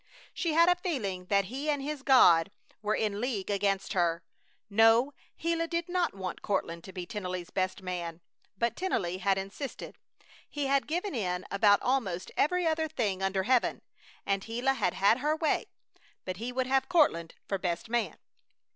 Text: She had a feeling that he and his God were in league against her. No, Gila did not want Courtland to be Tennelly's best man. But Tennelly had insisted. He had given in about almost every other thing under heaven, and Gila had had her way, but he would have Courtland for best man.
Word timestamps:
She 0.33 0.53
had 0.53 0.67
a 0.67 0.75
feeling 0.75 1.25
that 1.25 1.45
he 1.45 1.69
and 1.69 1.79
his 1.79 2.01
God 2.01 2.49
were 2.81 2.95
in 2.95 3.21
league 3.21 3.51
against 3.51 3.93
her. 3.93 4.23
No, 4.67 5.13
Gila 5.37 5.67
did 5.67 5.87
not 5.87 6.15
want 6.15 6.41
Courtland 6.41 6.83
to 6.85 6.91
be 6.91 7.05
Tennelly's 7.05 7.51
best 7.51 7.83
man. 7.83 8.19
But 8.57 8.75
Tennelly 8.75 9.19
had 9.19 9.37
insisted. 9.37 9.99
He 10.49 10.65
had 10.65 10.87
given 10.87 11.13
in 11.13 11.45
about 11.51 11.83
almost 11.83 12.31
every 12.35 12.65
other 12.65 12.87
thing 12.87 13.21
under 13.21 13.43
heaven, 13.43 13.83
and 14.25 14.41
Gila 14.43 14.73
had 14.73 14.95
had 14.95 15.19
her 15.19 15.35
way, 15.35 15.67
but 16.25 16.37
he 16.37 16.51
would 16.51 16.65
have 16.65 16.89
Courtland 16.89 17.35
for 17.47 17.59
best 17.59 17.87
man. 17.87 18.17